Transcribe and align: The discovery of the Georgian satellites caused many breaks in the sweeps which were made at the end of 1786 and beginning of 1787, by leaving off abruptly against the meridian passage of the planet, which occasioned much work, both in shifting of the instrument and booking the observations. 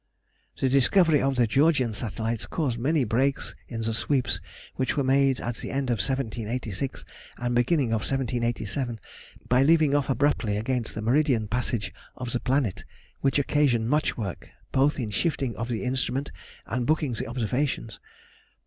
The 0.59 0.67
discovery 0.67 1.21
of 1.21 1.35
the 1.35 1.45
Georgian 1.45 1.93
satellites 1.93 2.47
caused 2.47 2.79
many 2.79 3.03
breaks 3.03 3.53
in 3.67 3.83
the 3.83 3.93
sweeps 3.93 4.41
which 4.73 4.97
were 4.97 5.03
made 5.03 5.39
at 5.39 5.57
the 5.57 5.69
end 5.69 5.91
of 5.91 5.99
1786 5.99 7.05
and 7.37 7.53
beginning 7.53 7.89
of 7.89 8.01
1787, 8.01 8.99
by 9.47 9.61
leaving 9.61 9.93
off 9.93 10.09
abruptly 10.09 10.57
against 10.57 10.95
the 10.95 11.03
meridian 11.03 11.47
passage 11.47 11.93
of 12.15 12.31
the 12.31 12.39
planet, 12.39 12.83
which 13.19 13.37
occasioned 13.37 13.91
much 13.91 14.17
work, 14.17 14.49
both 14.71 14.99
in 14.99 15.11
shifting 15.11 15.55
of 15.55 15.67
the 15.69 15.83
instrument 15.83 16.31
and 16.65 16.87
booking 16.87 17.13
the 17.13 17.27
observations. 17.27 17.99